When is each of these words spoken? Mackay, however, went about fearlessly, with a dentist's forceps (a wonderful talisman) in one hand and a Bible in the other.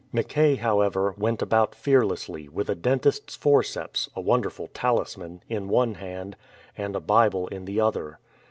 Mackay, 0.11 0.55
however, 0.55 1.13
went 1.15 1.43
about 1.43 1.75
fearlessly, 1.75 2.49
with 2.49 2.71
a 2.71 2.73
dentist's 2.73 3.35
forceps 3.35 4.09
(a 4.15 4.19
wonderful 4.19 4.65
talisman) 4.73 5.43
in 5.47 5.69
one 5.69 5.93
hand 5.93 6.35
and 6.75 6.95
a 6.95 6.99
Bible 6.99 7.47
in 7.49 7.65
the 7.65 7.79
other. 7.79 8.17